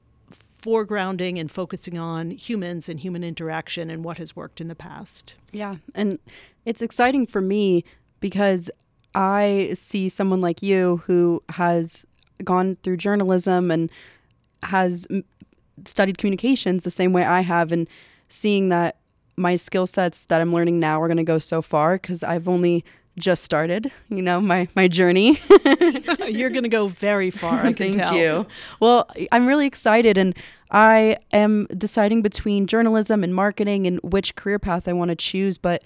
foregrounding 0.61 1.41
and 1.41 1.51
focusing 1.51 1.99
on 1.99 2.31
humans 2.31 2.89
and 2.89 3.01
human 3.01 3.25
interaction 3.25 3.91
and 3.91 4.05
what 4.05 4.19
has 4.19 4.37
worked 4.37 4.61
in 4.61 4.69
the 4.69 4.75
past. 4.75 5.35
Yeah, 5.53 5.77
and 5.95 6.19
it's 6.67 6.83
exciting 6.83 7.27
for 7.27 7.41
me 7.41 7.85
because 8.21 8.71
I 9.15 9.73
see 9.75 10.09
someone 10.09 10.41
like 10.41 10.63
you 10.63 11.03
who 11.07 11.43
has 11.49 12.07
gone 12.45 12.77
through 12.83 12.97
journalism 12.99 13.71
and 13.71 13.91
has 14.63 15.07
studied 15.87 16.19
communications 16.19 16.83
the 16.83 16.91
same 16.91 17.13
way 17.13 17.25
I 17.25 17.41
have, 17.41 17.73
and 17.73 17.89
seeing 18.29 18.69
that 18.71 18.97
my 19.37 19.57
skill 19.57 19.87
sets 19.87 20.25
that 20.27 20.41
I'm 20.41 20.53
learning 20.53 20.79
now 20.79 21.01
are 21.01 21.09
going 21.09 21.17
to 21.17 21.23
go 21.25 21.39
so 21.39 21.63
far 21.63 21.95
because 21.95 22.23
I've 22.23 22.49
only 22.49 22.85
just 23.19 23.43
started, 23.43 23.91
you 24.09 24.23
know, 24.23 24.41
my 24.41 24.69
my 24.75 24.89
journey. 24.89 25.41
You're 26.29 26.51
going 26.51 26.63
to 26.63 26.69
go 26.69 26.89
very 26.89 27.31
far, 27.31 27.55
I 27.61 27.73
can 27.73 27.93
Thank 27.93 27.97
tell. 27.97 28.17
you. 28.17 28.47
Well, 28.81 29.09
I'm 29.33 29.47
really 29.47 29.67
excited 29.67 30.17
and 30.17 30.35
I 30.71 31.19
am 31.33 31.67
deciding 31.77 32.23
between 32.23 32.67
journalism 32.67 33.25
and 33.25 33.35
marketing 33.35 33.87
and 33.87 33.99
which 34.03 34.37
career 34.37 34.59
path 34.59 34.87
I 34.87 34.93
want 34.93 35.09
to 35.11 35.17
choose, 35.17 35.59
but 35.59 35.83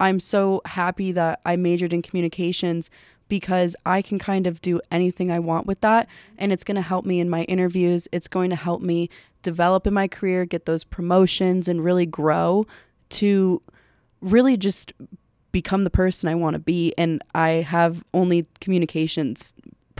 I'm 0.00 0.18
so 0.18 0.60
happy 0.64 1.12
that 1.12 1.40
I 1.44 1.56
majored 1.56 1.92
in 1.92 2.02
communications 2.02 2.90
because 3.28 3.76
I 3.86 4.02
can 4.02 4.18
kind 4.18 4.46
of 4.46 4.60
do 4.60 4.80
anything 4.90 5.30
I 5.30 5.38
want 5.38 5.66
with 5.66 5.80
that 5.80 6.08
and 6.36 6.52
it's 6.52 6.64
going 6.64 6.74
to 6.74 6.82
help 6.82 7.06
me 7.06 7.20
in 7.20 7.30
my 7.30 7.44
interviews. 7.44 8.08
It's 8.12 8.28
going 8.28 8.50
to 8.50 8.56
help 8.56 8.82
me 8.82 9.08
develop 9.44 9.86
in 9.86 9.94
my 9.94 10.08
career, 10.08 10.44
get 10.44 10.66
those 10.66 10.82
promotions 10.82 11.68
and 11.68 11.84
really 11.84 12.06
grow 12.06 12.66
to 13.10 13.62
really 14.20 14.56
just 14.56 14.92
become 15.52 15.84
the 15.84 15.90
person 15.90 16.28
I 16.28 16.34
want 16.34 16.54
to 16.54 16.58
be. 16.58 16.92
And 16.98 17.22
I 17.34 17.48
have 17.48 18.02
only 18.12 18.46
communications 18.60 19.54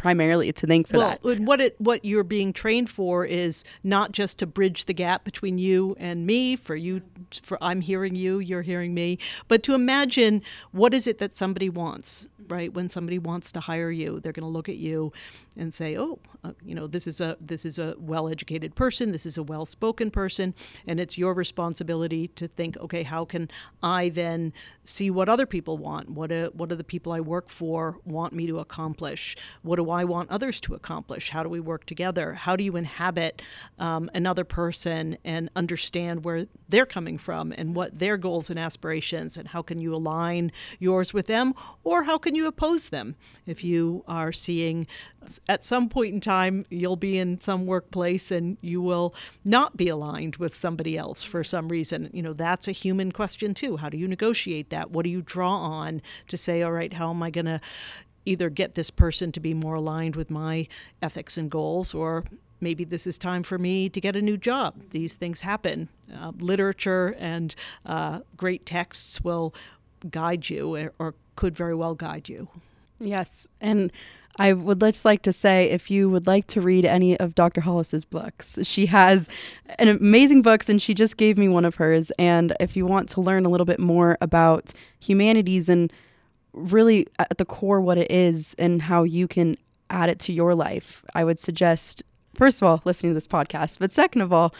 primarily 0.05 0.51
it's 0.51 0.61
to 0.61 0.67
thank 0.67 0.87
for 0.87 0.99
well, 0.99 1.19
that. 1.23 1.41
what 1.41 1.63
it 1.63 1.81
what 1.81 2.05
you're 2.05 2.23
being 2.23 2.53
trained 2.53 2.91
for 2.91 3.25
is 3.25 3.65
not 3.83 4.13
just 4.13 4.39
to 4.39 4.47
bridge 4.47 4.85
the 4.85 4.93
gap 4.93 5.25
between 5.25 5.57
you 5.57 5.97
and 5.99 6.27
me, 6.27 6.57
for 6.57 6.77
you 6.77 7.01
for 7.43 7.57
I'm 7.65 7.81
hearing 7.81 8.15
you, 8.15 8.39
you're 8.39 8.61
hearing 8.61 8.93
me, 8.93 9.17
but 9.49 9.63
to 9.63 9.73
imagine 9.73 10.43
what 10.73 10.93
is 10.93 11.07
it 11.07 11.17
that 11.21 11.35
somebody 11.35 11.71
wants 11.71 12.29
right? 12.49 12.73
When 12.75 12.89
somebody 12.89 13.19
wants 13.19 13.53
to 13.53 13.61
hire 13.61 13.91
you, 13.91 14.21
they're 14.21 14.33
going 14.33 14.43
to 14.43 14.49
look 14.49 14.69
at 14.69 14.77
you 14.77 15.13
and 15.57 15.73
say, 15.73 15.97
"Oh, 15.97 16.19
uh, 16.45 16.53
you 16.65 16.75
know, 16.75 16.87
this 16.87 17.07
is 17.07 17.21
a 17.21 17.37
this 17.41 17.65
is 17.65 17.79
a 17.79 17.95
well-educated 17.99 18.75
person, 18.75 19.13
this 19.13 19.25
is 19.25 19.39
a 19.39 19.43
well-spoken 19.43 20.11
person, 20.11 20.55
and 20.87 21.01
it's 21.01 21.17
your 21.17 21.35
responsibility 21.35 22.29
to 22.29 22.47
think, 22.49 22.77
okay, 22.79 23.03
how 23.03 23.25
can 23.25 23.51
I 23.83 24.11
then 24.11 24.53
see 24.85 25.11
what 25.11 25.29
other 25.29 25.47
people 25.47 25.79
want? 25.79 26.11
What 26.11 26.31
do, 26.31 26.51
what 26.55 26.69
do 26.69 26.75
the 26.75 26.85
people 26.85 27.13
I 27.13 27.21
work 27.21 27.49
for 27.49 27.99
want 28.05 28.33
me 28.33 28.47
to 28.47 28.59
accomplish? 28.59 29.37
What 29.63 29.77
do 29.77 29.91
I 29.95 30.05
want 30.05 30.31
others 30.31 30.61
to 30.63 30.75
accomplish? 30.75 31.31
How 31.31 31.43
do 31.43 31.49
we 31.49 31.61
work 31.61 31.87
together? 31.87 32.35
How 32.35 32.57
do 32.57 32.65
you 32.65 32.77
inhabit 32.77 33.43
um, 33.79 34.11
another 34.15 34.45
person 34.45 35.17
and 35.25 35.51
understand 35.57 36.25
where 36.25 36.47
they're 36.69 36.87
coming 36.87 37.19
from 37.19 37.53
and 37.53 37.75
what 37.75 37.99
their 37.99 38.17
goals 38.17 38.51
and 38.51 38.59
aspirations, 38.59 39.37
and 39.37 39.49
how 39.49 39.63
can 39.63 39.81
you 39.81 39.95
align 39.95 40.53
yours 40.79 41.15
with 41.15 41.27
them, 41.27 41.55
or 41.83 42.05
how 42.05 42.19
can 42.19 42.35
you 42.35 42.47
oppose 42.47 42.91
them 42.91 43.17
if 43.47 43.65
you 43.65 44.05
are 44.07 44.33
seeing 44.33 44.87
at 45.49 45.65
some 45.65 45.89
point 45.89 46.15
in 46.15 46.21
time 46.21 46.67
you'll 46.71 46.97
be 46.97 47.19
in 47.19 47.41
some 47.41 47.67
workplace 47.67 48.31
and 48.31 48.57
you 48.61 48.81
will 48.81 49.15
not 49.45 49.77
be 49.77 49.89
aligned 49.89 50.37
with 50.37 50.55
somebody 50.55 50.97
else 50.97 51.25
for 51.25 51.43
some 51.43 51.69
reason 51.69 52.11
you 52.13 52.23
know 52.23 52.33
that's 52.33 52.69
a 52.69 52.73
human 52.73 53.13
question 53.13 53.55
too 53.55 53.77
how 53.77 53.89
do 53.89 53.97
you 53.97 54.09
negotiate 54.09 54.71
that 54.71 54.91
what 54.91 55.05
do 55.05 55.11
you 55.11 55.23
draw 55.23 55.57
on 55.57 56.03
to 56.29 56.37
say 56.37 56.63
all 56.63 56.73
right 56.73 56.95
how 56.95 57.11
am 57.11 57.23
i 57.23 57.31
going 57.31 57.47
to 57.47 57.61
either 58.27 58.51
get 58.51 58.75
this 58.75 58.91
person 58.91 59.33
to 59.33 59.41
be 59.41 59.55
more 59.55 59.75
aligned 59.75 60.17
with 60.17 60.31
my 60.31 60.67
ethics 61.03 61.37
and 61.37 61.51
goals 61.51 61.95
or 61.95 62.25
maybe 62.61 62.85
this 62.85 63.07
is 63.07 63.19
time 63.19 63.43
for 63.43 63.59
me 63.59 63.89
to 63.89 64.01
get 64.01 64.17
a 64.17 64.23
new 64.23 64.37
job. 64.37 64.75
These 64.91 65.15
things 65.15 65.43
happen. 65.43 65.89
Uh, 66.15 66.33
literature 66.39 67.15
and 67.19 67.55
uh, 67.85 68.21
great 68.37 68.65
texts 68.65 69.21
will 69.21 69.55
guide 70.11 70.49
you 70.49 70.75
or, 70.75 70.93
or 70.99 71.15
could 71.37 71.55
very 71.55 71.75
well 71.75 71.95
guide 71.95 72.29
you. 72.29 72.49
Yes. 72.99 73.47
And 73.61 73.93
I 74.37 74.53
would 74.53 74.81
just 74.81 75.05
like 75.05 75.23
to 75.23 75.33
say 75.33 75.71
if 75.71 75.91
you 75.91 76.11
would 76.11 76.27
like 76.27 76.47
to 76.49 76.61
read 76.61 76.85
any 76.85 77.17
of 77.19 77.35
Dr. 77.35 77.61
Hollis's 77.61 78.05
books, 78.05 78.59
she 78.63 78.87
has 78.87 79.29
an 79.79 79.89
amazing 79.89 80.43
books 80.43 80.69
and 80.69 80.83
she 80.83 80.93
just 80.93 81.17
gave 81.17 81.39
me 81.39 81.49
one 81.49 81.65
of 81.65 81.77
hers. 81.77 82.11
And 82.19 82.57
if 82.59 82.77
you 82.77 82.85
want 82.85 83.09
to 83.11 83.21
learn 83.21 83.47
a 83.47 83.49
little 83.49 83.65
bit 83.65 83.79
more 83.79 84.19
about 84.21 84.73
humanities 84.99 85.69
and 85.69 85.93
really 86.55 87.07
at 87.19 87.37
the 87.39 87.45
core 87.45 87.81
what 87.81 87.99
it 87.99 88.11
is 88.11 88.55
and 88.59 88.81
how 88.81 89.03
you 89.03 89.29
can 89.29 89.57
add 89.91 90.09
it 90.09 90.19
to 90.21 90.33
your 90.33 90.55
life, 90.55 91.05
I 91.15 91.25
would 91.25 91.39
suggest 91.39 92.03
first 92.35 92.63
of 92.63 92.67
all 92.67 92.81
listening 92.85 93.11
to 93.11 93.15
this 93.15 93.27
podcast, 93.27 93.79
but 93.79 93.93
second 93.93 94.23
of 94.23 94.33
all, 94.33 94.55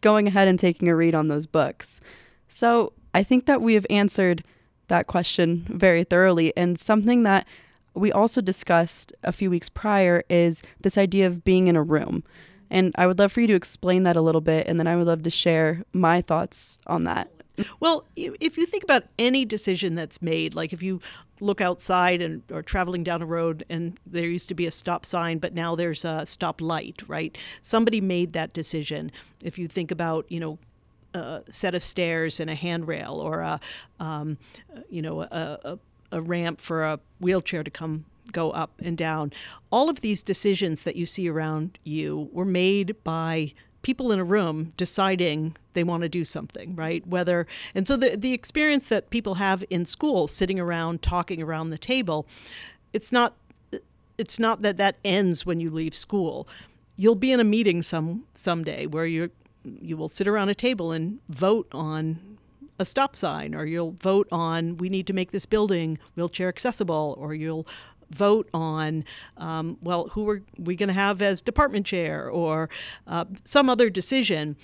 going 0.00 0.26
ahead 0.28 0.48
and 0.48 0.58
taking 0.58 0.88
a 0.88 0.94
read 0.94 1.14
on 1.14 1.28
those 1.28 1.46
books. 1.46 2.00
So 2.48 2.92
I 3.14 3.22
think 3.22 3.46
that 3.46 3.62
we 3.62 3.74
have 3.74 3.86
answered 3.90 4.44
that 4.88 5.06
question 5.06 5.66
very 5.68 6.04
thoroughly. 6.04 6.56
And 6.56 6.78
something 6.78 7.22
that 7.24 7.46
we 7.94 8.12
also 8.12 8.40
discussed 8.40 9.12
a 9.22 9.32
few 9.32 9.50
weeks 9.50 9.68
prior 9.68 10.22
is 10.28 10.62
this 10.80 10.98
idea 10.98 11.26
of 11.26 11.44
being 11.44 11.66
in 11.66 11.76
a 11.76 11.82
room. 11.82 12.22
And 12.70 12.92
I 12.96 13.06
would 13.06 13.18
love 13.18 13.32
for 13.32 13.40
you 13.40 13.46
to 13.46 13.54
explain 13.54 14.02
that 14.02 14.16
a 14.16 14.20
little 14.20 14.40
bit, 14.40 14.66
and 14.66 14.78
then 14.78 14.86
I 14.86 14.96
would 14.96 15.06
love 15.06 15.22
to 15.22 15.30
share 15.30 15.84
my 15.92 16.20
thoughts 16.20 16.78
on 16.86 17.04
that. 17.04 17.30
Well, 17.80 18.04
if 18.16 18.56
you 18.58 18.66
think 18.66 18.84
about 18.84 19.04
any 19.18 19.44
decision 19.44 19.94
that's 19.94 20.20
made, 20.20 20.54
like 20.54 20.72
if 20.72 20.82
you 20.82 21.00
look 21.40 21.60
outside 21.60 22.22
and 22.22 22.42
or 22.50 22.62
traveling 22.62 23.04
down 23.04 23.22
a 23.22 23.26
road 23.26 23.64
and 23.68 23.98
there 24.06 24.26
used 24.26 24.48
to 24.48 24.54
be 24.54 24.66
a 24.66 24.70
stop 24.70 25.04
sign, 25.04 25.38
but 25.38 25.54
now 25.54 25.74
there's 25.74 26.04
a 26.04 26.26
stop 26.26 26.60
light, 26.60 27.02
right? 27.06 27.36
Somebody 27.62 28.00
made 28.00 28.32
that 28.32 28.52
decision. 28.52 29.10
If 29.42 29.58
you 29.58 29.68
think 29.68 29.90
about, 29.90 30.30
you 30.30 30.40
know, 30.40 30.58
a 31.14 31.42
set 31.50 31.74
of 31.74 31.82
stairs 31.82 32.40
and 32.40 32.50
a 32.50 32.54
handrail 32.54 33.14
or 33.14 33.40
a, 33.40 33.60
um, 34.00 34.38
you 34.90 35.02
know, 35.02 35.22
a, 35.22 35.28
a, 35.30 35.78
a 36.12 36.20
ramp 36.20 36.60
for 36.60 36.84
a 36.84 37.00
wheelchair 37.20 37.62
to 37.62 37.70
come 37.70 38.04
go 38.32 38.50
up 38.50 38.72
and 38.80 38.98
down. 38.98 39.32
All 39.70 39.88
of 39.88 40.00
these 40.00 40.22
decisions 40.22 40.82
that 40.82 40.96
you 40.96 41.06
see 41.06 41.28
around 41.28 41.78
you 41.84 42.28
were 42.32 42.44
made 42.44 42.96
by 43.04 43.52
people 43.86 44.10
in 44.10 44.18
a 44.18 44.24
room 44.24 44.72
deciding 44.76 45.56
they 45.74 45.84
want 45.84 46.02
to 46.02 46.08
do 46.08 46.24
something, 46.24 46.74
right? 46.74 47.06
Whether 47.06 47.46
and 47.72 47.86
so 47.86 47.96
the 47.96 48.16
the 48.16 48.32
experience 48.32 48.88
that 48.88 49.10
people 49.10 49.36
have 49.36 49.62
in 49.70 49.84
school 49.84 50.26
sitting 50.26 50.58
around 50.58 51.02
talking 51.02 51.40
around 51.40 51.70
the 51.70 51.78
table, 51.78 52.26
it's 52.92 53.12
not 53.12 53.36
it's 54.18 54.40
not 54.40 54.62
that 54.62 54.76
that 54.78 54.96
ends 55.04 55.46
when 55.46 55.60
you 55.60 55.70
leave 55.70 55.94
school. 55.94 56.48
You'll 56.96 57.14
be 57.14 57.30
in 57.30 57.38
a 57.38 57.44
meeting 57.44 57.80
some 57.80 58.24
someday 58.34 58.86
where 58.86 59.06
you're 59.06 59.30
you 59.62 59.96
will 59.96 60.08
sit 60.08 60.26
around 60.26 60.48
a 60.48 60.54
table 60.54 60.90
and 60.90 61.20
vote 61.28 61.68
on 61.70 62.18
a 62.80 62.84
stop 62.84 63.14
sign, 63.14 63.54
or 63.54 63.66
you'll 63.66 63.92
vote 63.92 64.26
on 64.32 64.76
we 64.78 64.88
need 64.88 65.06
to 65.06 65.12
make 65.12 65.30
this 65.30 65.46
building 65.46 65.96
wheelchair 66.16 66.48
accessible, 66.48 67.14
or 67.20 67.34
you'll 67.34 67.68
vote 68.10 68.48
on, 68.54 69.04
um, 69.36 69.78
well, 69.82 70.08
who 70.08 70.28
are 70.28 70.42
we 70.58 70.76
going 70.76 70.88
to 70.88 70.94
have 70.94 71.22
as 71.22 71.40
department 71.40 71.86
chair, 71.86 72.28
or 72.28 72.68
uh, 73.06 73.24
some 73.44 73.68
other 73.68 73.90
decision. 73.90 74.56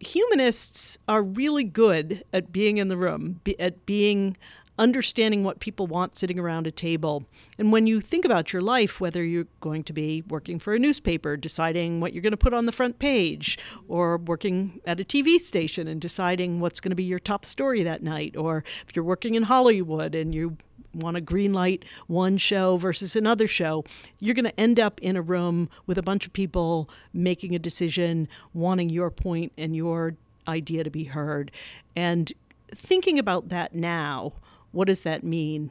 Humanists 0.00 0.98
are 1.08 1.22
really 1.22 1.64
good 1.64 2.24
at 2.32 2.52
being 2.52 2.78
in 2.78 2.88
the 2.88 2.96
room, 2.96 3.40
at 3.58 3.86
being 3.86 4.36
understanding 4.78 5.44
what 5.44 5.60
people 5.60 5.86
want 5.86 6.14
sitting 6.14 6.38
around 6.38 6.66
a 6.66 6.70
table. 6.70 7.24
And 7.58 7.70
when 7.70 7.86
you 7.86 8.00
think 8.00 8.24
about 8.24 8.52
your 8.52 8.62
life, 8.62 9.00
whether 9.00 9.22
you're 9.22 9.46
going 9.60 9.84
to 9.84 9.92
be 9.92 10.22
working 10.28 10.58
for 10.58 10.74
a 10.74 10.78
newspaper, 10.78 11.36
deciding 11.36 12.00
what 12.00 12.12
you're 12.12 12.22
going 12.22 12.32
to 12.32 12.36
put 12.36 12.54
on 12.54 12.66
the 12.66 12.72
front 12.72 12.98
page, 12.98 13.58
or 13.86 14.16
working 14.16 14.80
at 14.84 15.00
a 15.00 15.04
TV 15.04 15.38
station 15.38 15.86
and 15.86 16.00
deciding 16.00 16.60
what's 16.60 16.80
going 16.80 16.90
to 16.90 16.96
be 16.96 17.04
your 17.04 17.20
top 17.20 17.44
story 17.44 17.82
that 17.82 18.02
night, 18.02 18.36
or 18.36 18.64
if 18.86 18.96
you're 18.96 19.04
working 19.04 19.34
in 19.34 19.44
Hollywood 19.44 20.14
and 20.14 20.34
you 20.34 20.56
want 20.94 21.16
to 21.16 21.22
greenlight 21.22 21.82
one 22.06 22.36
show 22.36 22.76
versus 22.76 23.16
another 23.16 23.46
show, 23.46 23.84
you're 24.20 24.34
going 24.34 24.44
to 24.44 24.60
end 24.60 24.78
up 24.80 25.00
in 25.00 25.16
a 25.16 25.22
room 25.22 25.68
with 25.86 25.98
a 25.98 26.02
bunch 26.02 26.26
of 26.26 26.32
people 26.32 26.88
making 27.12 27.54
a 27.54 27.58
decision, 27.58 28.28
wanting 28.52 28.90
your 28.90 29.10
point 29.10 29.52
and 29.58 29.74
your 29.74 30.14
idea 30.46 30.84
to 30.84 30.90
be 30.90 31.04
heard. 31.04 31.50
And 31.96 32.32
thinking 32.74 33.18
about 33.18 33.48
that 33.48 33.74
now, 33.74 34.32
what 34.72 34.88
does 34.88 35.02
that 35.02 35.22
mean? 35.22 35.70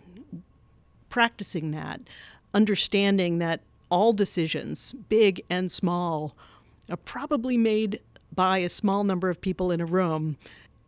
Practicing 1.09 1.71
that, 1.71 2.01
understanding 2.53 3.39
that 3.39 3.61
all 3.89 4.13
decisions, 4.13 4.93
big 5.09 5.43
and 5.49 5.71
small, 5.71 6.35
are 6.89 6.97
probably 6.97 7.57
made 7.57 7.99
by 8.33 8.59
a 8.59 8.69
small 8.69 9.03
number 9.03 9.29
of 9.29 9.41
people 9.41 9.71
in 9.71 9.79
a 9.79 9.85
room. 9.85 10.37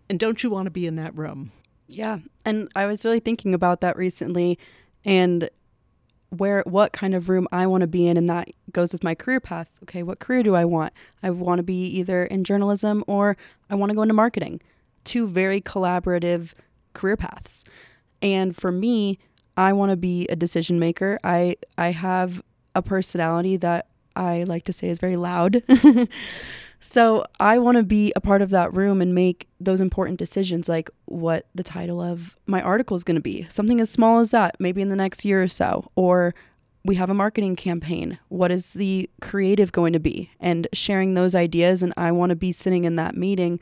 And 0.10 0.20
don't 0.20 0.44
you 0.44 0.50
want 0.50 0.66
to 0.66 0.72
be 0.72 0.88
in 0.88 0.96
that 0.96 1.16
room? 1.16 1.52
Yeah. 1.88 2.20
And 2.44 2.70
I 2.76 2.86
was 2.86 3.06
really 3.06 3.20
thinking 3.20 3.54
about 3.54 3.82
that 3.82 3.98
recently. 3.98 4.58
And 5.04 5.50
where 6.30 6.64
what 6.66 6.92
kind 6.94 7.14
of 7.14 7.30
room 7.30 7.48
I 7.52 7.68
want 7.68 7.82
to 7.82 7.88
be 7.88 8.08
in 8.08 8.18
and 8.18 8.30
that 8.30 8.50
goes 8.72 8.92
with 8.92 9.04
my 9.04 9.16
career 9.16 9.40
path. 9.40 9.70
Okay, 9.84 10.04
what 10.04 10.20
career 10.20 10.44
do 10.44 10.56
I 10.56 10.66
want? 10.66 10.94
I 11.24 11.30
want 11.30 11.60
to 11.60 11.64
be 11.64 11.86
either 11.88 12.26
in 12.26 12.44
journalism 12.44 13.04
or 13.08 13.38
I 13.70 13.76
want 13.76 13.92
to 13.92 13.96
go 13.96 14.02
into 14.02 14.14
marketing. 14.14 14.62
Two 15.04 15.28
very 15.28 15.62
collaborative 15.62 16.54
career 16.94 17.16
paths. 17.16 17.64
And 18.22 18.56
for 18.56 18.72
me, 18.72 19.20
I 19.58 19.74
want 19.74 19.92
to 19.92 19.96
be 19.98 20.28
a 20.28 20.36
decision 20.36 20.80
maker. 20.80 21.20
I 21.24 21.58
I 21.78 21.92
have 21.92 22.42
a 22.74 22.82
personality 22.82 23.58
that 23.58 23.88
I 24.16 24.44
like 24.44 24.66
to 24.66 24.74
say 24.74 24.90
is 24.90 25.00
very 25.00 25.16
loud. 25.16 25.64
so 26.88 27.26
I 27.40 27.58
want 27.58 27.78
to 27.78 27.84
be 27.84 28.14
a 28.16 28.22
part 28.22 28.44
of 28.44 28.52
that 28.52 28.72
room 28.76 29.02
and 29.02 29.16
make 29.16 29.48
those 29.60 29.82
important 29.82 30.20
decisions, 30.20 30.70
like 30.70 30.92
what 31.06 31.48
the 31.56 31.64
title 31.64 32.00
of 32.00 32.38
my 32.46 32.62
article 32.62 32.96
is 32.96 33.04
going 33.04 33.16
to 33.16 33.22
be. 33.22 33.48
Something 33.50 33.82
as 33.82 33.90
small 33.90 34.20
as 34.20 34.30
that, 34.30 34.56
maybe 34.60 34.84
in 34.84 34.90
the 34.90 34.96
next 34.96 35.26
year 35.26 35.42
or 35.42 35.48
so. 35.48 35.90
Or 35.96 36.36
we 36.84 36.94
have 36.94 37.10
a 37.10 37.16
marketing 37.16 37.56
campaign. 37.56 38.20
What 38.28 38.52
is 38.52 38.70
the 38.70 39.10
creative 39.20 39.72
going 39.72 39.94
to 39.94 40.00
be? 40.00 40.30
And 40.40 40.68
sharing 40.74 41.16
those 41.16 41.34
ideas. 41.34 41.82
And 41.82 41.92
I 41.98 42.12
want 42.12 42.30
to 42.30 42.36
be 42.36 42.52
sitting 42.52 42.84
in 42.84 42.98
that 42.98 43.18
meeting 43.18 43.60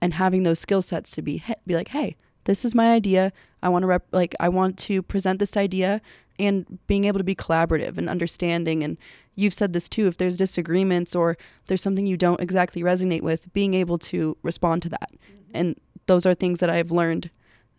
and 0.00 0.14
having 0.14 0.42
those 0.42 0.58
skill 0.58 0.80
sets 0.80 1.10
to 1.10 1.20
be 1.20 1.44
be 1.66 1.74
like, 1.74 1.88
hey, 1.88 2.16
this 2.44 2.64
is 2.64 2.74
my 2.74 2.94
idea. 2.94 3.34
I 3.62 3.68
want 3.68 3.82
to 3.82 3.86
rep- 3.86 4.08
like 4.12 4.34
I 4.40 4.48
want 4.48 4.78
to 4.78 5.02
present 5.02 5.40
this 5.40 5.58
idea 5.58 6.00
and 6.38 6.78
being 6.86 7.04
able 7.04 7.18
to 7.18 7.24
be 7.24 7.34
collaborative 7.34 7.98
and 7.98 8.08
understanding 8.08 8.82
and 8.82 8.96
you've 9.34 9.54
said 9.54 9.72
this 9.72 9.88
too 9.88 10.06
if 10.06 10.16
there's 10.16 10.36
disagreements 10.36 11.14
or 11.14 11.36
there's 11.66 11.82
something 11.82 12.06
you 12.06 12.16
don't 12.16 12.40
exactly 12.40 12.82
resonate 12.82 13.22
with 13.22 13.52
being 13.52 13.74
able 13.74 13.98
to 13.98 14.36
respond 14.42 14.82
to 14.82 14.88
that 14.88 15.10
mm-hmm. 15.12 15.50
and 15.54 15.80
those 16.06 16.26
are 16.26 16.34
things 16.34 16.60
that 16.60 16.70
I've 16.70 16.90
learned 16.90 17.30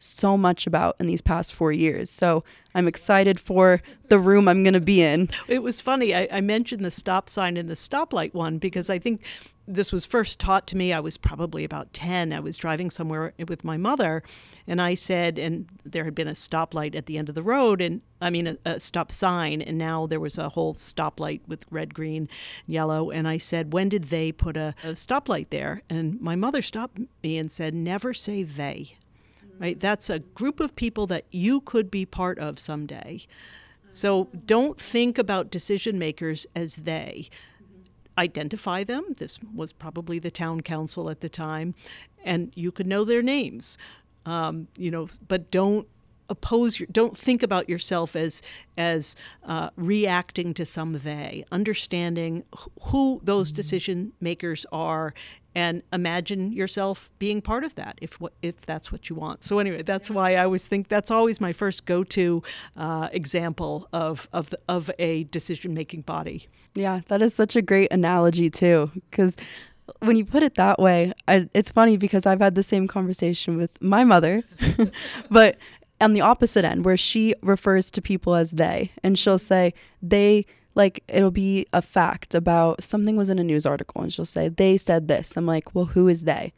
so 0.03 0.37
much 0.37 0.67
about 0.67 0.95
in 0.99 1.07
these 1.07 1.21
past 1.21 1.53
four 1.53 1.71
years. 1.71 2.09
So 2.09 2.43
I'm 2.75 2.87
excited 2.87 3.39
for 3.39 3.81
the 4.09 4.19
room 4.19 4.47
I'm 4.47 4.63
going 4.63 4.73
to 4.73 4.81
be 4.81 5.01
in. 5.01 5.29
It 5.47 5.63
was 5.63 5.79
funny. 5.79 6.13
I, 6.13 6.27
I, 6.31 6.41
mentioned 6.41 6.83
the 6.83 6.91
stop 6.91 7.29
sign 7.29 7.57
and 7.57 7.69
the 7.69 7.75
stoplight 7.75 8.33
one 8.33 8.57
because 8.57 8.89
I 8.89 8.99
think 8.99 9.21
this 9.67 9.91
was 9.91 10.05
first 10.05 10.39
taught 10.39 10.67
to 10.67 10.77
me. 10.77 10.91
I 10.91 10.99
was 10.99 11.17
probably 11.17 11.63
about 11.63 11.93
10. 11.93 12.33
I 12.33 12.39
was 12.39 12.57
driving 12.57 12.89
somewhere 12.89 13.33
with 13.47 13.63
my 13.63 13.77
mother, 13.77 14.21
and 14.67 14.81
I 14.81 14.93
said, 14.93 15.39
and 15.39 15.67
there 15.85 16.03
had 16.03 16.15
been 16.15 16.27
a 16.27 16.31
stoplight 16.31 16.95
at 16.95 17.05
the 17.05 17.17
end 17.17 17.29
of 17.29 17.35
the 17.35 17.43
road, 17.43 17.79
and 17.81 18.01
I 18.21 18.29
mean, 18.29 18.47
a, 18.47 18.57
a 18.65 18.79
stop 18.79 19.11
sign, 19.11 19.61
and 19.61 19.77
now 19.77 20.05
there 20.05 20.19
was 20.19 20.37
a 20.37 20.49
whole 20.49 20.73
stoplight 20.73 21.41
with 21.47 21.65
red, 21.69 21.93
green, 21.93 22.27
yellow. 22.67 23.09
And 23.09 23.27
I 23.27 23.37
said, 23.37 23.73
When 23.73 23.89
did 23.89 24.05
they 24.05 24.31
put 24.31 24.57
a, 24.57 24.75
a 24.83 24.89
stoplight 24.89 25.49
there? 25.49 25.81
And 25.89 26.19
my 26.19 26.35
mother 26.35 26.61
stopped 26.61 26.99
me 27.23 27.37
and 27.37 27.51
said, 27.51 27.73
Never 27.73 28.13
say 28.13 28.43
they 28.43 28.97
right? 29.59 29.79
That's 29.79 30.09
a 30.09 30.19
group 30.19 30.59
of 30.59 30.75
people 30.75 31.07
that 31.07 31.25
you 31.31 31.61
could 31.61 31.89
be 31.89 32.05
part 32.05 32.39
of 32.39 32.59
someday. 32.59 33.21
So 33.91 34.29
don't 34.45 34.79
think 34.79 35.17
about 35.17 35.51
decision 35.51 35.99
makers 35.99 36.47
as 36.55 36.77
they. 36.77 37.29
Identify 38.17 38.83
them. 38.83 39.05
This 39.17 39.39
was 39.55 39.73
probably 39.73 40.19
the 40.19 40.31
town 40.31 40.61
council 40.61 41.09
at 41.09 41.21
the 41.21 41.29
time, 41.29 41.73
and 42.23 42.51
you 42.55 42.71
could 42.71 42.85
know 42.85 43.03
their 43.03 43.23
names. 43.23 43.77
Um, 44.25 44.67
you 44.77 44.91
know, 44.91 45.07
but 45.27 45.49
don't 45.49 45.87
oppose 46.29 46.79
your 46.79 46.87
don't 46.91 47.17
think 47.17 47.43
about 47.43 47.69
yourself 47.69 48.15
as 48.15 48.41
as 48.77 49.15
uh, 49.43 49.69
reacting 49.75 50.53
to 50.53 50.65
some 50.65 50.93
they 50.99 51.43
understanding 51.51 52.43
who 52.81 53.19
those 53.23 53.51
decision 53.51 54.13
makers 54.19 54.65
are 54.71 55.13
and 55.55 55.83
imagine 55.91 56.51
yourself 56.51 57.11
being 57.19 57.41
part 57.41 57.63
of 57.63 57.75
that 57.75 57.97
if 58.01 58.19
if 58.41 58.61
that's 58.61 58.91
what 58.91 59.09
you 59.09 59.15
want. 59.15 59.43
So 59.43 59.59
anyway, 59.59 59.83
that's 59.83 60.09
why 60.09 60.35
I 60.35 60.43
always 60.43 60.67
think 60.67 60.87
that's 60.87 61.11
always 61.11 61.39
my 61.39 61.53
first 61.53 61.85
go-to 61.85 62.41
uh, 62.75 63.09
example 63.11 63.87
of 63.93 64.27
of 64.33 64.49
the, 64.49 64.57
of 64.67 64.89
a 64.99 65.25
decision-making 65.25 66.01
body. 66.01 66.47
Yeah, 66.73 67.01
that 67.07 67.21
is 67.21 67.33
such 67.33 67.55
a 67.55 67.61
great 67.61 67.91
analogy 67.91 68.49
too, 68.49 68.91
because 68.93 69.37
when 69.99 70.15
you 70.15 70.25
put 70.25 70.43
it 70.43 70.55
that 70.55 70.79
way, 70.79 71.13
I, 71.27 71.49
it's 71.53 71.71
funny 71.71 71.97
because 71.97 72.25
I've 72.25 72.39
had 72.39 72.55
the 72.55 72.63
same 72.63 72.87
conversation 72.87 73.57
with 73.57 73.81
my 73.81 74.03
mother, 74.03 74.43
but 75.29 75.57
on 76.03 76.13
the 76.13 76.21
opposite 76.21 76.65
end, 76.65 76.85
where 76.85 76.97
she 76.97 77.33
refers 77.41 77.89
to 77.91 78.01
people 78.01 78.35
as 78.35 78.51
they, 78.51 78.91
and 79.03 79.17
she'll 79.17 79.37
say 79.37 79.73
they 80.01 80.45
like 80.75 81.03
it'll 81.07 81.31
be 81.31 81.67
a 81.73 81.81
fact 81.81 82.33
about 82.35 82.83
something 82.83 83.15
was 83.15 83.29
in 83.29 83.39
a 83.39 83.43
news 83.43 83.65
article 83.65 84.01
and 84.01 84.11
she'll 84.11 84.25
say 84.25 84.49
they 84.49 84.77
said 84.77 85.07
this. 85.07 85.37
I'm 85.37 85.45
like 85.45 85.73
well 85.75 85.85
who 85.85 86.07
is 86.07 86.23
they? 86.23 86.53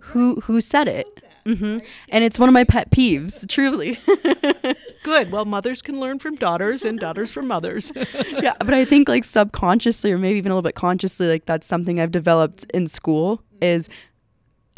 Who 0.00 0.40
who 0.40 0.60
said 0.60 0.88
it? 0.88 1.06
Mm-hmm. 1.44 1.78
and 2.10 2.24
it's 2.24 2.38
one 2.38 2.50
of 2.50 2.52
my 2.52 2.64
pet 2.64 2.90
peeves 2.90 3.48
truly. 3.48 3.98
Good. 5.02 5.30
Well 5.30 5.46
mothers 5.46 5.80
can 5.80 5.98
learn 5.98 6.18
from 6.18 6.34
daughters 6.34 6.84
and 6.84 6.98
daughters 6.98 7.30
from 7.30 7.46
mothers. 7.46 7.90
Yeah 8.42 8.54
but 8.58 8.74
i 8.74 8.84
think 8.84 9.08
like 9.08 9.24
subconsciously 9.24 10.12
or 10.12 10.18
maybe 10.18 10.38
even 10.38 10.52
a 10.52 10.54
little 10.54 10.62
bit 10.68 10.74
consciously 10.74 11.28
like 11.28 11.44
that's 11.46 11.66
something 11.66 12.00
i've 12.00 12.10
developed 12.10 12.64
in 12.72 12.86
school 12.86 13.42
is 13.60 13.88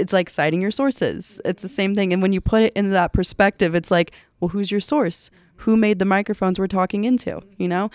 it's 0.01 0.13
like 0.13 0.31
citing 0.31 0.61
your 0.61 0.71
sources 0.71 1.41
it's 1.45 1.63
the 1.63 1.69
same 1.69 1.95
thing 1.95 2.13
and 2.13 2.23
when 2.23 2.33
you 2.33 2.41
put 2.41 2.63
it 2.63 2.73
into 2.75 2.91
that 2.91 3.13
perspective 3.13 3.75
it's 3.75 3.91
like 3.91 4.13
well 4.41 4.49
who's 4.49 4.71
your 4.71 4.81
source 4.81 5.31
who 5.57 5.77
made 5.77 5.99
the 5.99 6.05
microphones 6.05 6.59
we're 6.59 6.67
talking 6.67 7.05
into 7.05 7.41
you 7.59 7.69
know 7.69 7.91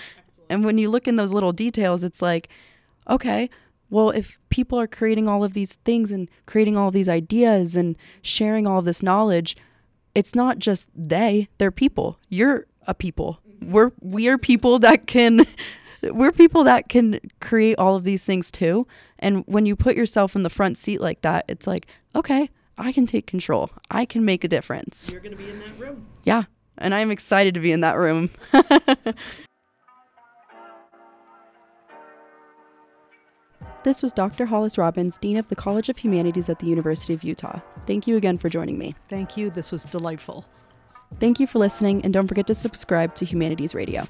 and 0.49 0.65
when 0.65 0.77
you 0.77 0.89
look 0.89 1.07
in 1.07 1.15
those 1.15 1.33
little 1.33 1.53
details, 1.53 2.03
it's 2.03 2.21
like, 2.21 2.49
okay, 3.09 3.49
well, 3.89 4.09
if 4.09 4.39
people 4.49 4.79
are 4.79 4.87
creating 4.87 5.27
all 5.27 5.43
of 5.43 5.53
these 5.53 5.75
things 5.85 6.11
and 6.11 6.29
creating 6.45 6.75
all 6.75 6.87
of 6.87 6.93
these 6.93 7.09
ideas 7.09 7.75
and 7.75 7.97
sharing 8.21 8.65
all 8.67 8.79
of 8.79 8.85
this 8.85 9.03
knowledge, 9.03 9.55
it's 10.13 10.35
not 10.35 10.59
just 10.59 10.89
they, 10.95 11.49
they're 11.57 11.71
people. 11.71 12.19
You're 12.29 12.67
a 12.87 12.93
people. 12.93 13.41
We're 13.61 13.91
we 14.01 14.27
are 14.27 14.37
people 14.37 14.79
that 14.79 15.07
can 15.07 15.45
we're 16.13 16.31
people 16.31 16.63
that 16.63 16.89
can 16.89 17.19
create 17.41 17.77
all 17.77 17.95
of 17.95 18.03
these 18.03 18.23
things 18.23 18.51
too. 18.51 18.87
And 19.19 19.43
when 19.47 19.65
you 19.65 19.75
put 19.75 19.95
yourself 19.95 20.35
in 20.35 20.43
the 20.43 20.49
front 20.49 20.77
seat 20.77 21.01
like 21.01 21.21
that, 21.21 21.45
it's 21.47 21.67
like, 21.67 21.87
okay, 22.15 22.49
I 22.77 22.91
can 22.91 23.05
take 23.05 23.27
control. 23.27 23.69
I 23.89 24.05
can 24.05 24.25
make 24.25 24.43
a 24.43 24.47
difference. 24.47 25.11
You're 25.11 25.21
going 25.21 25.35
to 25.35 25.41
be 25.41 25.49
in 25.49 25.59
that 25.59 25.79
room. 25.79 26.07
Yeah. 26.23 26.43
And 26.77 26.93
I'm 26.93 27.11
excited 27.11 27.53
to 27.53 27.59
be 27.59 27.71
in 27.71 27.81
that 27.81 27.97
room. 27.97 28.29
This 33.85 34.01
was 34.01 34.11
Dr. 34.13 34.47
Hollis 34.47 34.79
Robbins, 34.79 35.19
Dean 35.19 35.37
of 35.37 35.47
the 35.47 35.55
College 35.55 35.89
of 35.89 35.97
Humanities 35.99 36.49
at 36.49 36.57
the 36.57 36.65
University 36.65 37.13
of 37.13 37.23
Utah. 37.23 37.59
Thank 37.85 38.07
you 38.07 38.17
again 38.17 38.39
for 38.39 38.49
joining 38.49 38.79
me. 38.79 38.95
Thank 39.09 39.37
you. 39.37 39.51
This 39.51 39.71
was 39.71 39.85
delightful. 39.85 40.43
Thank 41.19 41.39
you 41.39 41.45
for 41.45 41.59
listening, 41.59 42.03
and 42.03 42.11
don't 42.11 42.27
forget 42.27 42.47
to 42.47 42.55
subscribe 42.55 43.13
to 43.13 43.25
Humanities 43.25 43.75
Radio. 43.75 44.07